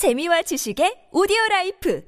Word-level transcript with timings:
재미와 0.00 0.40
지식의 0.40 1.12
오디오 1.12 1.36
라이프 1.50 2.00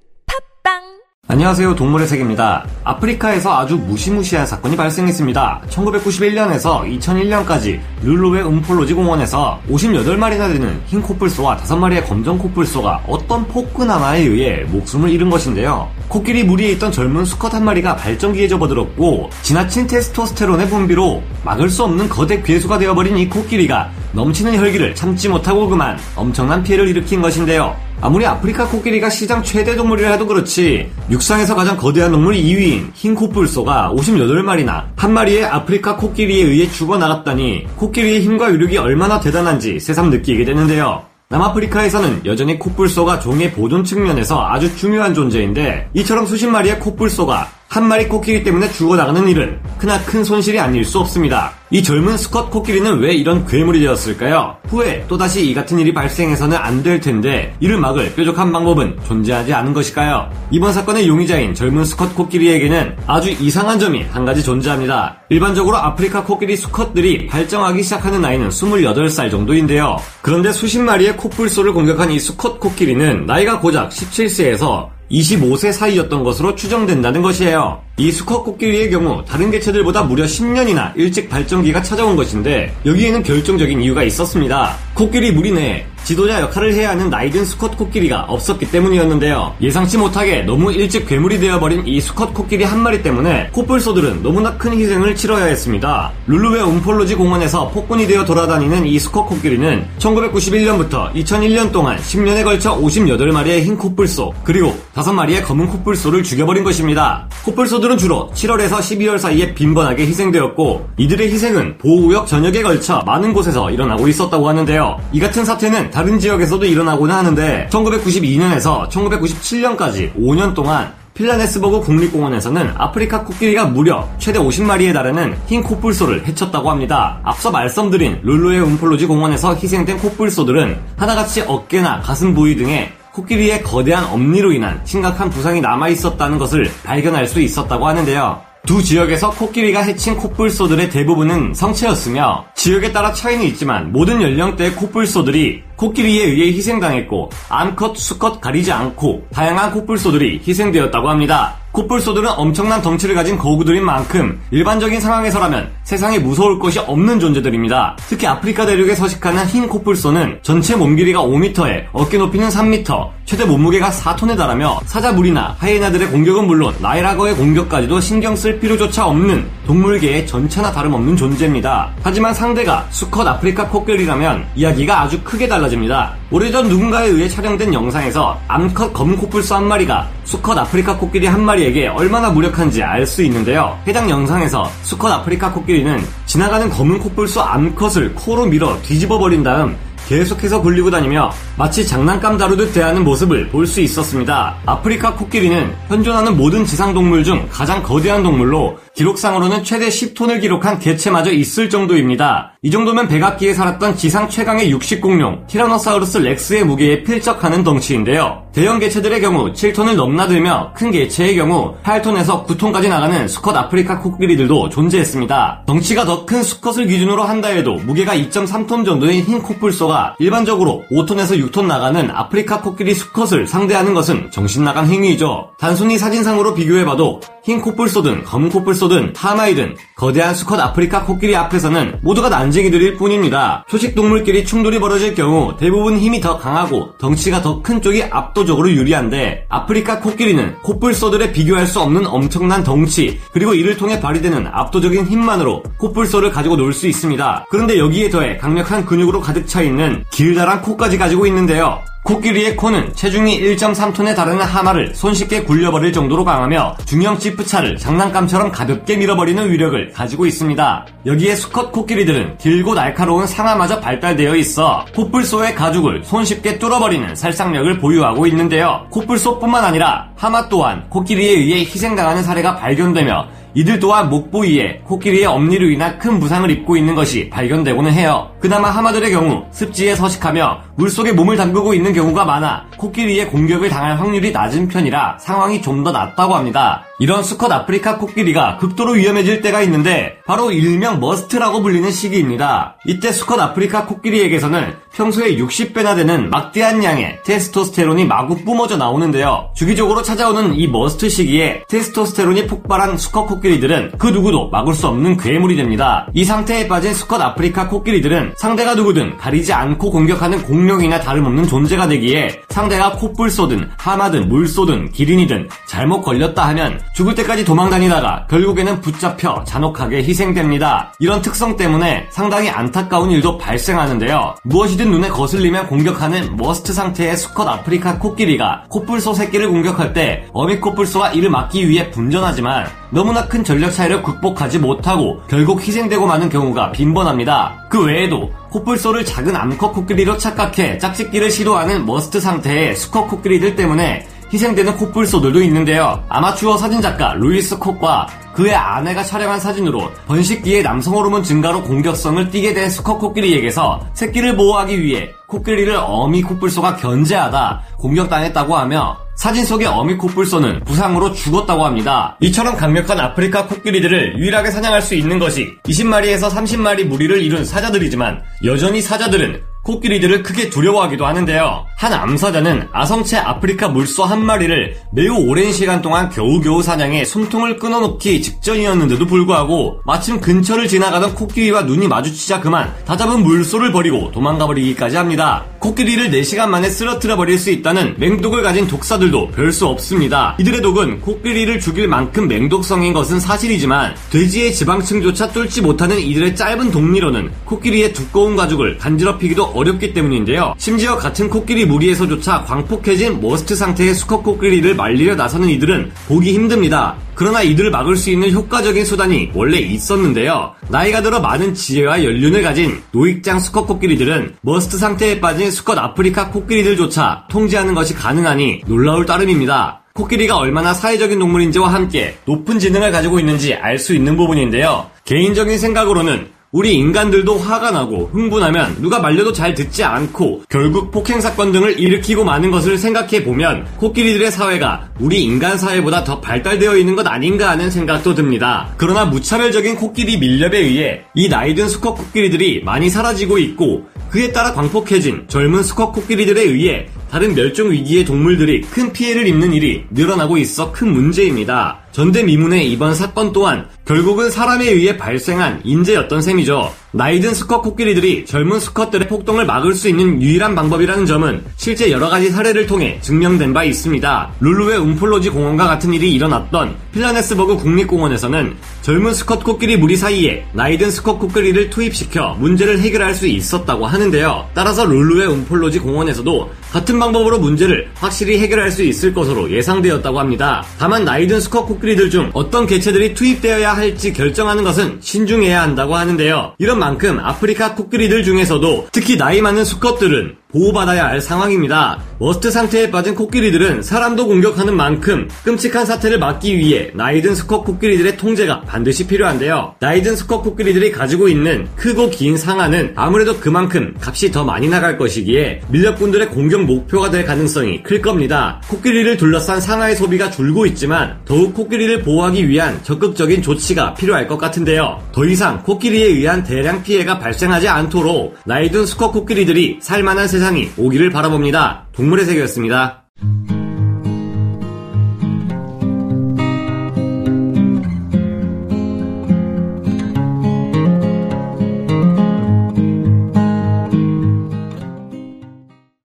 팟빵 0.65 0.81
안녕하세요. 1.29 1.77
동물의 1.77 2.07
세계입니다. 2.07 2.67
아프리카에서 2.85 3.55
아주 3.55 3.77
무시무시한 3.77 4.47
사건이 4.47 4.79
발생했습니다. 4.79 5.65
1991년에서 5.69 6.99
2001년까지 6.99 7.81
흘룰루웨 8.03 8.41
움폴로지 8.45 8.95
공원에서 8.95 9.61
58마리나 9.69 10.51
되는 10.51 10.81
흰 10.87 11.03
코뿔소와 11.03 11.59
5마리의 11.59 12.09
검정 12.09 12.39
코뿔소가 12.39 13.05
어떤 13.07 13.47
폭군 13.47 13.91
하나에 13.91 14.23
의해 14.23 14.65
목숨을 14.65 15.11
잃은 15.11 15.29
것인데요. 15.29 15.91
코끼리 16.09 16.45
무리에 16.45 16.71
있던 16.71 16.93
젊은 16.93 17.27
수컷 17.27 17.53
한 17.53 17.63
마리가 17.63 17.97
발정기에 17.97 18.49
접어들었고 18.49 19.29
지나친 19.43 19.87
테스토스테론의 19.87 20.71
분비로 20.71 21.23
막을 21.45 21.69
수 21.69 21.85
없는 21.85 22.09
거대 22.09 22.41
괴수가 22.41 22.79
되어버린 22.79 23.19
이 23.19 23.29
코끼리가 23.29 23.91
넘치는 24.13 24.57
혈기를 24.57 24.95
참지 24.95 25.29
못하고 25.29 25.69
그만 25.69 25.99
엄청난 26.17 26.63
피해를 26.63 26.89
일으킨 26.89 27.21
것인데요. 27.21 27.77
아무리 28.01 28.27
아프리카 28.27 28.67
코끼리가 28.67 29.09
지상 29.09 29.43
최대 29.43 29.77
동물이라 29.77 30.13
해도 30.13 30.27
그렇지 30.27 30.91
육상에서 31.11 31.55
가장 31.55 31.77
거대한 31.77 32.11
동물 32.11 32.35
2위인 32.35 32.91
흰 32.95 33.15
코뿔소가 33.15 33.93
58마리나 33.95 34.87
한 34.97 35.13
마리의 35.13 35.45
아프리카 35.45 35.97
코끼리에 35.97 36.45
의해 36.45 36.69
죽어나갔다니 36.69 37.67
코끼리의 37.77 38.23
힘과 38.23 38.53
위력이 38.53 38.77
얼마나 38.79 39.21
대단한지 39.21 39.79
새삼 39.79 40.11
느끼게 40.11 40.45
되는데요. 40.45 41.05
남아프리카에서는 41.29 42.27
여전히 42.27 42.59
코뿔소가 42.59 43.21
종의 43.21 43.53
보존 43.53 43.85
측면에서 43.85 44.47
아주 44.47 44.77
중요한 44.77 45.15
존재인데 45.15 45.89
이처럼 45.95 46.27
수십 46.27 46.47
마리의 46.47 46.79
코뿔소가 46.79 47.49
한 47.73 47.89
마리 47.89 48.07
코끼리 48.07 48.45
때문에 48.45 48.71
죽어나가는 48.71 49.27
일은 49.27 49.59
크나큰 49.79 50.25
손실이 50.25 50.61
아닐 50.61 50.85
수 50.85 50.99
없습니다. 50.99 51.53
이 51.71 51.83
젊은 51.83 52.19
수컷 52.19 52.51
코끼리는 52.51 52.99
왜 52.99 53.15
이런 53.15 53.47
괴물이 53.47 53.81
되었을까요? 53.81 54.59
후에 54.69 55.07
또다시 55.09 55.47
이 55.49 55.55
같은 55.55 55.79
일이 55.79 55.95
발생해서는 55.95 56.55
안 56.55 56.83
될 56.83 57.01
텐데 57.01 57.55
이를 57.61 57.79
막을 57.79 58.15
뾰족한 58.15 58.53
방법은 58.53 58.99
존재하지 59.09 59.55
않은 59.55 59.73
것일까요? 59.73 60.31
이번 60.51 60.75
사건의 60.75 61.09
용의자인 61.09 61.55
젊은 61.55 61.87
수컷 61.87 62.15
코끼리에게는 62.15 62.97
아주 63.07 63.31
이상한 63.31 63.79
점이 63.79 64.03
한 64.03 64.27
가지 64.27 64.45
존재합니다. 64.45 65.23
일반적으로 65.31 65.79
아프리카 65.79 66.25
코끼리 66.25 66.59
수컷들이 66.59 67.27
발정하기 67.29 67.83
시작하는 67.83 68.21
나이는 68.21 68.51
28살 68.51 69.31
정도인데요. 69.31 69.97
그런데 70.21 70.53
수십 70.53 70.79
마리의 70.79 71.17
코뿔소를 71.17 71.73
공격한 71.73 72.11
이 72.11 72.19
수컷 72.19 72.61
코끼리는 72.61 73.25
나이가 73.25 73.61
고작 73.61 73.89
17세에서 73.89 74.89
25세 75.11 75.73
사이였던 75.73 76.25
것으로 76.25 76.55
추정된다는 76.55 77.23
것이에요. 77.23 77.83
이 77.99 78.11
수컷 78.11 78.45
코끼리의 78.45 78.91
경우 78.91 79.25
다른 79.25 79.51
개체들보다 79.51 80.03
무려 80.05 80.25
10년이나 80.25 80.93
일찍 80.97 81.29
발정기가 81.29 81.83
찾아온 81.83 82.17
것인데 82.17 82.75
여기에는 82.87 83.23
결정적인 83.23 83.83
이유가 83.83 84.03
있었습니다. 84.05 84.77
코끼리 84.95 85.33
무리 85.33 85.53
내 85.53 85.87
지도자 86.05 86.41
역할을 86.41 86.75
해야 86.75 86.91
하는 86.91 87.09
나이든 87.11 87.45
수컷 87.45 87.77
코끼리가 87.77 88.23
없었기 88.29 88.71
때문이었는데요. 88.71 89.55
예상치 89.61 89.99
못하게 89.99 90.43
너무 90.43 90.73
일찍 90.73 91.07
괴물이 91.07 91.39
되어버린 91.39 91.87
이 91.87 92.01
수컷 92.01 92.35
코끼리 92.35 92.65
한 92.65 92.81
마리 92.81 93.03
때문에 93.03 93.51
코뿔소들은 93.53 94.23
너무나 94.23 94.57
큰 94.57 94.73
희생을 94.79 95.15
치러야 95.15 95.45
했습니다. 95.45 96.13
룰루웨 96.27 96.61
움폴로지 96.61 97.15
공원에서 97.15 97.69
폭군이 97.71 98.07
되어 98.07 98.25
돌아다니는 98.25 98.87
이 98.87 98.99
수컷 98.99 99.27
코끼리는 99.27 99.87
1991년부터 99.99 101.13
2001년 101.15 101.71
동안 101.71 101.97
10년에 101.99 102.43
걸쳐 102.43 102.77
58마리의 102.79 103.63
흰 103.63 103.77
코뿔소 103.77 104.35
그리고 104.43 104.77
5마리의 104.95 105.45
검은 105.45 105.69
코뿔소를 105.69 106.25
죽여버린 106.25 106.65
것입니다. 106.65 107.29
코뿔소들은 107.45 107.99
주로 107.99 108.31
7월에서 108.35 108.79
12월 108.79 109.19
사이에 109.19 109.55
빈번하게 109.55 110.07
희생되었고 110.07 110.89
이들의 110.97 111.33
희생은 111.33 111.79
보호구역 111.79 112.27
전역에 112.27 112.63
걸쳐 112.63 113.03
많은 113.07 113.33
곳에서 113.33 113.71
일어나고 113.71 114.09
있었다고 114.09 114.49
하는데요. 114.49 114.99
이 115.13 115.21
같은 115.21 115.45
사태는 115.45 115.92
다른 115.93 116.19
지역에서도 116.19 116.65
일어나고는 116.65 117.15
하는데 117.15 117.69
1992년에서 117.71 118.89
1997년까지 118.89 120.15
5년 120.17 120.55
동안 120.55 120.93
필라네스버그 121.15 121.81
국립공원에서는 121.81 122.73
아프리카 122.77 123.23
코끼리가 123.25 123.67
무려 123.67 124.09
최대 124.19 124.39
50마리에 124.39 124.95
달하는 124.95 125.37
흰 125.47 125.63
코뿔소를 125.63 126.27
해쳤다고 126.27 126.71
합니다. 126.71 127.21
앞서 127.23 127.51
말씀드린 127.51 128.21
룰루의 128.23 128.61
움폴로지 128.61 129.07
공원에서 129.07 129.55
희생된 129.55 129.99
코뿔소들은 129.99 130.81
하나같이 130.97 131.43
어깨나 131.43 132.01
가슴 132.01 132.35
부위 132.35 132.57
등에 132.57 132.91
코끼리의 133.13 133.63
거대한 133.63 134.07
엄니로 134.07 134.53
인한 134.53 134.81
심각한 134.85 135.29
부상이 135.29 135.61
남아 135.61 135.89
있었다는 135.91 136.39
것을 136.39 136.71
발견할 136.83 137.27
수 137.27 137.41
있었다고 137.41 137.87
하는데요. 137.87 138.52
두 138.65 138.81
지역에서 138.81 139.31
코끼리가 139.31 139.83
해친 139.83 140.17
코뿔소들의 140.17 140.91
대부분은 140.91 141.53
성체였으며 141.53 142.45
지역에 142.55 142.93
따라 142.93 143.13
차이는 143.13 143.45
있지만 143.47 143.91
모든 143.91 144.23
연령대의 144.23 144.77
코뿔소들이 144.77 145.65
코끼리에 145.75 146.25
의해 146.27 146.57
희생당했고 146.57 147.31
암컷, 147.49 147.97
수컷 147.97 148.41
가리지 148.41 148.71
않고 148.71 149.27
다양한 149.33 149.73
코뿔소들이 149.73 150.43
희생되었다고 150.47 151.11
합니다. 151.11 151.62
코뿔소들은 151.73 152.29
엄청난 152.37 152.83
덩치를 152.83 153.15
가진 153.15 153.39
거구들인 153.39 153.85
만큼 153.85 154.39
일반적인 154.51 155.01
상황에서라면 155.01 155.71
세상에 155.85 156.19
무서울 156.19 156.59
것이 156.59 156.79
없는 156.79 157.19
존재들입니다. 157.19 157.97
특히 158.09 158.27
아프리카 158.27 158.67
대륙에 158.67 158.95
서식하는 158.95 159.47
흰 159.47 159.69
코뿔소는 159.69 160.41
전체 160.43 160.77
몸 160.77 160.95
길이가 160.97 161.23
5m에 161.23 161.87
어깨 161.93 162.19
높이는 162.19 162.49
3m, 162.49 163.11
최대 163.25 163.45
몸무게가 163.45 163.91
4톤에 163.91 164.37
달하며 164.37 164.81
사자물이나 164.85 165.57
하이에나들의 165.59 166.09
공격은 166.09 166.47
물론 166.47 166.75
나이라거의 166.81 167.35
공격까지도 167.37 168.01
신경 168.01 168.37
쓸 168.37 168.61
필요조차 168.61 169.07
없는 169.07 169.49
동물계의 169.67 170.27
전체나 170.27 170.73
다름없는 170.73 171.17
존재입니다. 171.17 171.95
하지만 172.03 172.35
상대가 172.35 172.87
수컷 172.91 173.27
아프리카 173.27 173.69
코끼리라면 173.69 174.45
이야기가 174.55 175.01
아주 175.01 175.23
크게 175.23 175.49
달라집니다. 175.49 176.17
오래전 176.31 176.69
누군가에 176.69 177.09
의해 177.09 177.29
촬영된 177.29 177.73
영상에서 177.73 178.39
암컷 178.49 178.93
검은 178.93 179.17
코뿔소 179.17 179.55
한 179.55 179.65
마리가 179.65 180.09
수컷 180.25 180.57
아프리카 180.57 180.97
코끼리 180.97 181.27
한 181.27 181.45
마리에게 181.45 181.89
얼마나 181.89 182.31
무력한지 182.31 182.83
알 182.83 183.07
수 183.07 183.23
있는데요. 183.25 183.79
해당 183.87 184.09
영상에서 184.09 184.71
수컷 184.83 185.11
아프리카 185.13 185.53
코끼리는 185.53 186.01
지나가는 186.27 186.71
검은 186.71 186.99
코뿔소 187.01 187.43
암컷을 187.43 188.15
코로 188.15 188.47
밀어 188.47 188.81
뒤집어 188.83 189.19
버린 189.19 189.43
다음 189.43 189.77
계속해서 190.09 190.61
굴리고 190.63 190.91
다니며 190.91 191.31
마치 191.57 191.87
장난감 191.87 192.37
다루듯 192.37 192.75
대하는 192.75 193.05
모습을 193.05 193.49
볼 193.49 193.67
수 193.67 193.81
있었습니다. 193.81 194.57
아프리카 194.67 195.15
코끼리는 195.15 195.73
현존하는 195.89 196.37
모든 196.37 196.65
지상동물 196.67 197.25
중 197.25 197.47
가장 197.51 197.83
거대한 197.83 198.23
동물로 198.23 198.79
기록상으로는 198.95 199.63
최대 199.65 199.89
10톤을 199.89 200.41
기록한 200.41 200.79
개체마저 200.81 201.33
있을 201.33 201.71
정도입니다. 201.71 202.53
이 202.63 202.71
정도면 202.71 203.09
백악기에 203.09 203.55
살았던 203.55 203.97
지상 203.97 204.29
최강의 204.29 204.71
육식공룡 204.73 205.47
티라노사우루스 205.47 206.19
렉스의 206.19 206.65
무게에 206.67 207.03
필적하는 207.05 207.63
덩치인데요. 207.65 208.43
대형 208.53 208.79
개체들의 208.81 209.23
경우 209.23 209.51
7톤을 209.55 209.95
넘나들며 209.95 210.73
큰 210.77 210.91
개체의 210.91 211.37
경우 211.37 211.75
8톤에서 211.83 212.47
9톤까지 212.47 212.89
나가는 212.91 213.27
수컷 213.27 213.57
아프리카 213.57 213.99
코끼리들도 214.01 214.69
존재했습니다. 214.69 215.63
덩치가 215.67 216.05
더 216.05 216.27
큰 216.27 216.43
수컷을 216.43 216.87
기준으로 216.87 217.23
한다 217.25 217.49
해도 217.49 217.75
무게가 217.77 218.15
2.3톤 218.15 218.85
정도의 218.85 219.23
흰 219.23 219.43
코뿔소가 219.43 220.17
일반적으로 220.19 220.85
5톤에서 220.93 221.51
6톤 221.51 221.65
나가는 221.65 222.11
아프리카 222.11 222.61
코끼리 222.61 222.95
수컷을 222.95 223.47
상대하는 223.47 223.95
것은 223.95 224.31
정신나간 224.31 224.87
행위이죠. 224.87 225.51
단순히 225.59 225.97
사진상으로 225.99 226.55
비교해봐도 226.55 227.21
흰 227.45 227.61
코뿔소든 227.61 228.25
검은 228.25 228.51
코뿔소든 228.51 229.15
하마이든 229.17 229.77
거대한 229.97 230.35
수컷 230.35 230.61
아프리카 230.61 231.05
코끼리 231.05 231.35
앞에서는 231.35 232.01
모두가 232.03 232.29
난쟁이들일 232.29 232.97
뿐입니다. 232.99 233.65
초식 233.69 233.95
동물끼리 233.95 234.45
충돌이 234.45 234.79
벌어질 234.79 235.15
경우 235.15 235.57
대부분 235.57 235.99
힘이 235.99 236.21
더 236.21 236.39
강하고 236.39 236.99
덩치가 236.99 237.41
더 237.43 237.63
큰 237.63 237.81
쪽이 237.81 238.05
압도적으로 238.43 238.71
유리한데 238.71 239.47
아프리카 239.49 240.01
코끼리는 240.01 240.57
코뿔소들에 240.63 241.33
비교할 241.33 241.67
수 241.67 241.81
없는 241.81 242.07
엄청난 242.07 242.63
덩치 242.65 243.21
그리고 243.33 243.55
이를 243.55 243.77
통해 243.77 244.01
발휘되는 244.01 244.49
압도적인 244.53 245.07
힘만으로 245.07 245.63
코뿔소를 245.79 246.31
가지고 246.31 246.57
놀 246.57 246.73
수 246.73 246.87
있습니다. 246.89 247.45
그런데 247.51 247.79
여기에 247.79 248.09
더해 248.09 248.39
강력한 248.39 248.87
근육으로 248.87 249.21
가득 249.21 249.47
차 249.47 249.61
있는 249.61 250.05
길다란 250.11 250.63
코까지 250.63 250.97
가지고 250.97 251.27
있는데요. 251.27 251.81
코끼리의 252.05 252.57
코는 252.57 252.95
체중이 252.95 253.41
1.3톤에 253.41 254.17
달하는 254.17 254.41
하마를 254.45 254.93
손쉽게 254.93 255.45
굴려버릴 255.45 255.93
정도로 255.93 256.25
강하며 256.25 256.77
중형 256.85 257.17
지프차를 257.17 257.79
장난감처럼 257.79 258.51
가볍게 258.51 258.97
밀어버리는 258.97 259.49
위력을 259.49 259.93
가지고 259.93 260.27
있습니다. 260.27 260.87
여기에 261.07 261.37
수컷 261.37 261.71
코끼리들은 261.71 262.39
길고 262.39 262.75
날카로운 262.75 263.29
상아마저 263.29 263.79
발달되어 263.79 264.35
있어 264.37 264.85
코뿔소의 264.97 265.55
가죽을 265.55 266.03
손쉽게 266.03 266.59
뚫어버리는 266.59 267.15
살상력을 267.15 267.79
보유하고 267.79 268.27
있는데요. 268.27 268.85
코뿔소뿐만 268.91 269.65
아니라 269.65 270.09
하마 270.17 270.49
또한 270.49 270.85
코끼리에 270.89 271.31
의해 271.31 271.61
희생당하는 271.61 272.25
사례가 272.25 272.57
발견되며 272.57 273.29
이들 273.55 273.81
또한 273.81 274.09
목 274.09 274.31
부위에 274.31 274.81
코끼리의 274.85 275.27
엄니로 275.27 275.69
인한 275.69 275.99
큰 275.99 276.19
부상을 276.21 276.51
입고 276.51 276.77
있는 276.77 276.95
것이 276.95 277.29
발견되고는 277.29 277.93
해요. 277.93 278.31
그나마 278.41 278.71
하마들의 278.71 279.11
경우 279.11 279.45
습지에 279.51 279.95
서식하며 279.95 280.63
물속에 280.77 281.13
몸을 281.13 281.37
담그고 281.37 281.75
있는 281.75 281.93
경우가 281.93 282.25
많아 282.25 282.67
코끼리의 282.79 283.29
공격을 283.29 283.69
당할 283.69 283.99
확률이 284.01 284.33
낮은 284.33 284.69
편이라 284.69 285.19
상황이 285.21 285.61
좀 285.61 285.83
더 285.83 285.91
낫다고 285.91 286.37
합니다. 286.37 286.85
이런 287.01 287.25
수컷 287.25 287.51
아프리카 287.51 287.99
코끼리가 287.99 288.59
극도로 288.59 288.93
위험해질 288.93 289.41
때가 289.41 289.63
있는데 289.63 290.19
바로 290.27 290.53
일명 290.53 291.01
musth라고 291.01 291.61
불리는 291.61 291.91
시기입니다. 291.91 292.77
이때 292.87 293.11
수컷 293.11 293.41
아프리카 293.41 293.87
코끼리에게서는 293.87 294.77
평소에 294.95 295.37
60배나 295.37 295.97
되는 295.97 296.31
막대한 296.31 296.85
양의 296.85 297.21
테스토스테론이 297.25 298.05
마구 298.05 298.37
뿜어져 298.45 298.77
나오는데요. 298.77 299.51
주기적으로 299.55 300.03
찾아오는 300.03 300.55
이 300.55 300.67
musth 300.69 301.09
시기에 301.09 301.65
테스토스테론이 301.69 302.47
폭발한 302.47 302.99
수컷 302.99 303.27
코끼리들은 303.27 303.93
그 303.99 304.09
누구도 304.09 304.51
막을 304.51 304.75
수 304.75 304.87
없는 304.89 305.17
괴물이 305.17 305.57
됩니다. 305.57 306.07
이 306.13 306.25
상태에 306.25 306.69
빠진 306.69 306.93
수컷 306.95 307.21
아프리카 307.21 307.69
코끼리들은 307.69 308.35
상대가 308.37 308.75
누구든 308.75 309.17
가리지 309.17 309.53
않고 309.53 309.91
공격하는 309.91 310.43
공룡이나 310.43 311.01
다름없는 311.01 311.47
존재가 311.47 311.89
되기에 311.89 312.43
상대가 312.51 312.93
코뿔소든 312.93 313.71
하마든 313.79 314.29
물소든 314.29 314.93
기린이든 314.93 315.49
잘못 315.67 316.03
걸렸다 316.03 316.47
하면 316.49 316.81
죽을 316.95 317.15
때까지 317.15 317.45
도망다니다가 317.45 318.27
결국에는 318.29 318.81
붙잡혀 318.81 319.43
잔혹하게 319.45 319.99
희생됩니다. 319.99 320.93
이런 320.99 321.23
특성 321.23 321.57
때문에 321.57 322.07
상당히 322.11 322.51
안타까운 322.51 323.11
일도 323.11 323.39
발생하는데요. 323.39 324.35
무엇이든 324.43 324.82
눈에 324.91 325.09
거슬리면 325.09 325.67
공격하는 325.69 326.37
musth 326.37 326.73
상태의 326.73 327.17
수컷 327.17 327.47
아프리카 327.47 327.99
코끼리가 327.99 328.65
코뿔소 328.69 329.15
새끼를 329.15 329.49
공격할 329.49 329.93
때 329.93 330.27
어미 330.33 330.59
코뿔소가 330.61 331.13
이를 331.13 331.31
막기 331.31 331.69
위해 331.69 331.91
분전하지만 331.91 332.67
너무나 332.91 333.27
큰 333.27 333.45
전력 333.45 333.71
차이를 333.71 334.03
극복하지 334.03 334.59
못하고 334.59 335.21
결국 335.29 335.61
희생되고 335.61 336.07
마는 336.07 336.29
경우가 336.29 336.73
빈번합니다. 336.73 337.67
그 337.71 337.85
외에도 337.85 338.31
코뿔소를 338.51 339.05
작은 339.05 339.35
암컷 339.35 339.73
코끼리로 339.73 340.19
착각해 340.19 340.79
짝짓기를 340.79 341.31
시도하는 341.31 341.87
musth 341.87 342.21
상태의 342.21 342.77
수컷 342.77 343.09
코끼리들 343.09 343.57
때문에 343.57 344.07
희생되는 344.33 344.77
코뿔소들도 344.77 345.43
있는데요. 345.43 346.03
아마추어 346.09 346.57
사진작가 346.57 347.15
루이스 347.15 347.59
콕과 347.59 348.07
그의 348.35 348.55
아내가 348.55 349.03
촬영한 349.05 349.41
사진으로 349.41 349.91
번식기에 350.07 350.63
남성 350.63 350.95
호르몬 350.95 351.23
증가로 351.23 351.63
공격성을 351.63 352.31
띠게 352.31 352.55
된 352.55 352.71
수컷 352.71 352.99
코끼리에게서 352.99 353.87
새끼를 353.95 354.37
보호하기 354.37 354.81
위해 354.81 355.11
코끼리를 355.27 355.75
어미 355.77 356.23
코뿔소가 356.23 356.77
견제하다 356.77 357.63
공격당했다고 357.79 358.57
하며 358.57 358.99
사진 359.15 359.45
속의 359.45 359.67
어미 359.67 359.97
코뿔소는 359.99 360.65
부상으로 360.65 361.13
죽었다고 361.13 361.65
합니다. 361.65 362.17
이처럼 362.21 362.57
강력한 362.57 362.99
아프리카 362.99 363.47
코끼리들을 363.47 364.19
유일하게 364.19 364.51
사냥할 364.51 364.83
수 364.83 364.95
있는 364.95 365.19
것이 365.19 365.57
20마리에서 365.65 366.31
30마리 366.31 366.85
무리를 366.85 367.23
이룬 367.23 367.45
사자들이지만 367.45 368.23
여전히 368.45 368.81
사자들은 368.81 369.43
코끼리들을 369.63 370.23
크게 370.23 370.51
두려워하기도 370.51 371.07
하는데요. 371.07 371.67
한 371.77 371.93
암사자는 371.93 372.69
아성체 372.73 373.19
아프리카 373.19 373.69
물소 373.69 374.05
한 374.05 374.25
마리를 374.25 374.77
매우 374.93 375.15
오랜 375.29 375.53
시간 375.53 375.83
동안 375.83 376.09
겨우겨우 376.11 376.63
사냥해 376.63 377.05
숨통을 377.05 377.59
끊어놓기 377.59 378.23
직전이었는데도 378.23 379.07
불구하고 379.07 379.81
마침 379.85 380.21
근처를 380.21 380.69
지나가던 380.69 381.15
코끼리와 381.15 381.63
눈이 381.63 381.89
마주치자 381.89 382.41
그만 382.41 382.75
다잡은 382.85 383.23
물소를 383.23 383.73
버리고 383.73 384.11
도망가 384.11 384.47
버리기까지 384.47 384.97
합니다. 384.97 385.45
코끼리를 385.63 386.11
4시간 386.11 386.49
만에 386.49 386.69
쓰러뜨려 386.69 387.17
버릴 387.17 387.39
수 387.39 387.49
있다는 387.51 387.95
맹독을 387.97 388.43
가진 388.43 388.67
독사들도 388.67 389.31
별 389.31 389.53
수 389.53 389.67
없습니다. 389.67 390.35
이들의 390.41 390.63
독은 390.63 391.01
코끼리를 391.03 391.61
죽일 391.61 391.87
만큼 391.87 392.27
맹독성인 392.27 392.95
것은 392.95 393.21
사실이지만 393.21 393.95
돼지의 394.11 394.55
지방층조차 394.55 395.29
뚫지 395.29 395.61
못하는 395.61 396.01
이들의 396.01 396.35
짧은 396.35 396.71
독니로는 396.71 397.31
코끼리의 397.45 397.93
두꺼운 397.93 398.35
가죽을 398.35 398.79
간지럽히기도 398.79 399.45
어렵기 399.45 399.93
때문인데요. 399.93 400.55
심지어 400.57 400.97
같은 400.97 401.29
코끼리 401.29 401.67
무리에서조차 401.67 402.45
광폭해진 402.45 403.21
musth 403.21 403.55
상태의 403.55 403.95
수컷 403.95 404.23
코끼리를 404.23 404.75
말리려 404.75 405.15
나서는 405.17 405.51
이들은 405.51 405.93
보기 406.09 406.33
힘듭니다. 406.33 406.97
그러나 407.15 407.43
이들을 407.43 407.71
막을 407.71 407.97
수 407.97 408.11
있는 408.11 408.33
효과적인 408.33 408.85
수단이 408.85 409.31
원래 409.35 409.59
있었는데요. 409.59 410.55
나이가 410.69 411.03
들어 411.03 411.21
많은 411.21 411.55
지혜와 411.55 412.05
연륜을 412.05 412.43
가진 412.43 412.83
노익장 412.93 413.39
수컷 413.39 413.67
코끼리들은 413.67 414.37
musth 414.41 414.79
상태에 414.79 415.21
빠진 415.21 415.51
수컷 415.51 415.79
아프리카 415.79 416.31
코끼리들조차 416.31 417.27
통제하는 417.31 417.75
것이 417.75 417.95
가능하니 417.95 418.63
놀라울 418.67 419.07
따름입니다. 419.07 419.83
코끼리가 419.95 420.39
얼마나 420.39 420.73
사회적인 420.73 421.19
동물인지와 421.19 421.71
함께 421.73 422.17
높은 422.25 422.59
지능을 422.59 422.91
가지고 422.93 423.21
있는지 423.21 423.53
알 423.55 423.79
수 423.79 423.95
있는 423.95 424.17
부분인데요. 424.17 424.91
개인적인 425.05 425.59
생각으로는 425.59 426.29
우리 426.53 426.75
인간들도 426.75 427.39
화가 427.39 427.71
나고 427.71 428.11
흥분하면 428.13 428.83
누가 428.83 429.01
말려도 429.01 429.33
잘 429.33 429.55
듣지 429.55 429.85
않고 429.85 430.43
결국 430.51 430.91
폭행 430.91 431.19
사건 431.23 431.51
등을 431.51 431.81
일으키고 431.81 432.25
마는 432.25 432.51
것을 432.51 432.77
생각해 432.77 433.25
보면 433.25 433.67
코끼리들의 433.79 434.31
사회가 434.31 434.91
우리 435.01 435.23
인간 435.25 435.57
사회보다 435.57 436.05
더 436.05 436.21
발달되어 436.21 436.77
있는 436.77 436.95
것 436.95 437.07
아닌가 437.07 437.49
하는 437.49 437.71
생각도 437.71 438.15
듭니다. 438.15 438.69
그러나 438.77 439.07
무차별적인 439.07 439.77
코끼리 439.77 440.19
밀렵에 440.19 440.59
의해 440.59 441.05
이 441.15 441.31
나이든 441.31 441.71
수컷 441.71 441.95
코끼리들이 441.95 442.63
많이 442.63 442.91
사라지고 442.91 443.39
있고 443.39 443.87
그에 444.11 444.31
따라 444.33 444.53
광폭해진 444.53 445.29
젊은 445.29 445.63
수컷 445.63 445.93
코끼리들에 445.93 446.43
의해 446.43 446.87
다른 447.13 447.35
멸종 447.35 447.71
위기의 447.71 448.07
동물들이 448.07 448.63
큰 448.63 448.91
피해를 448.91 449.27
입는 449.27 449.53
일이 449.53 449.85
늘어나고 449.91 450.39
있어 450.39 450.73
큰 450.73 450.95
문제입니다. 450.95 451.81
전대미문의 451.93 452.73
이번 452.73 452.95
사건 452.95 453.35
또한 453.35 453.69
결국은 453.85 454.31
사람에 454.31 454.67
의해 454.67 454.97
발생한 454.97 455.61
인재였던 455.63 456.23
셈이죠. 456.23 456.73
나이든 456.93 457.35
수컷 457.35 457.61
코끼리들이 457.61 458.25
젊은 458.25 458.61
수컷들의 458.61 459.09
폭동을 459.09 459.45
막을 459.45 459.75
수 459.75 459.91
있는 459.91 460.23
유일한 460.23 460.55
방법이라는 460.55 461.05
점은 461.05 461.45
실제 461.57 461.91
여러 461.91 462.09
가지 462.09 462.31
사례를 462.31 462.67
통해 462.67 462.99
증명된 463.03 463.53
바 463.53 463.65
있습니다. 463.65 464.33
룰루의 464.41 464.79
움폴로지 464.79 465.29
공원과 465.29 465.67
같은 465.67 465.93
일이 465.93 466.15
일어났던 466.15 466.77
필라네스버그 466.93 467.57
국립공원에서는 467.57 468.57
젊은 468.81 469.13
수컷 469.13 469.45
코끼리 469.45 469.77
무리 469.77 469.97
사이에 469.97 470.47
나이든 470.55 470.91
수컷 470.91 471.19
코끼리를 471.19 471.69
투입시켜 471.69 472.37
문제를 472.39 472.81
해결할 472.81 473.15
수 473.15 473.27
있었다고 473.27 473.87
하는데요. 473.87 474.49
따라서 474.55 474.87
룰루의 474.87 475.27
움폴로지 475.27 475.79
공원에서도 475.79 476.51
같은 476.73 476.99
방법으로 476.99 477.39
문제를 477.39 477.91
확실히 477.95 478.39
해결할 478.39 478.71
수 478.71 478.83
있을 478.83 479.13
것으로 479.13 479.51
예상되었다고 479.51 480.19
합니다. 480.19 480.65
다만 480.79 481.05
나이든 481.05 481.39
수컷 481.41 481.67
코끼리들 481.67 482.09
중 482.09 482.31
어떤 482.33 482.67
개체들이 482.67 483.13
투입되어야 483.13 483.75
할지 483.75 484.13
결정하는 484.15 484.65
것은 484.65 484.99
신중해야 485.01 485.61
한다고 485.61 485.97
하는데요. 485.97 486.55
이런 486.59 486.79
만큼 486.79 487.21
아프리카 487.21 487.75
코끼리들 487.75 488.25
중에서도 488.25 488.89
특히 488.91 489.19
나이 489.19 489.43
많은 489.43 489.67
수컷들은 489.67 490.37
보호받아야 490.53 491.07
할 491.07 491.21
상황입니다. 491.21 491.99
musth 492.19 492.51
상태에 492.51 492.91
빠진 492.91 493.15
코끼리들은 493.15 493.83
사람도 493.83 494.27
공격하는 494.27 494.77
만큼 494.77 495.29
끔찍한 495.45 495.87
사태를 495.87 496.19
막기 496.19 496.57
위해 496.57 496.91
나이든 496.95 497.35
수컷 497.35 497.65
코끼리들의 497.65 498.17
통제가 498.17 498.61
반드시 498.61 499.07
필요한데요. 499.07 499.75
나이든 499.81 500.15
수컷 500.15 500.43
코끼리들이 500.43 500.93
가지고 500.93 501.29
있는 501.29 501.67
크고 501.75 502.11
긴 502.11 502.37
상아는 502.37 502.93
아무래도 502.95 503.37
그만큼 503.39 503.95
값이 504.01 504.31
더 504.31 504.45
많이 504.45 504.69
나갈 504.69 504.99
것이기에 504.99 505.63
밀렵꾼들의 505.69 506.29
공격 506.29 506.65
목표가 506.65 507.11
될 507.11 507.25
가능성이 507.25 507.83
클 507.83 508.01
겁니다. 508.01 508.61
코끼리를 508.69 509.17
둘러싼 509.17 509.61
상아의 509.61 509.97
소비가 509.97 510.31
줄고 510.31 510.67
있지만 510.67 511.19
더욱 511.25 511.55
코끼리를 511.55 512.03
보호하기 512.03 512.49
위한 512.49 512.79
적극적인 512.85 513.43
조치가 513.43 513.95
필요할 513.95 514.29
것 514.29 514.37
같은데요. 514.37 515.03
더 515.13 515.25
이상 515.25 515.63
코끼리에 515.63 516.07
의한 516.07 516.45
대량 516.45 516.83
피해가 516.83 517.19
발생하지 517.19 517.69
않도록 517.69 518.37
나이든 518.45 518.87
수컷 518.87 519.13
코끼리들이 519.13 519.79
살만한 519.81 520.29
세상 520.29 520.42
세상이 520.43 520.73
오기를 520.77 521.11
바라봅니다. 521.11 521.87
동물의 521.93 522.25
세계였습니다. 522.25 523.02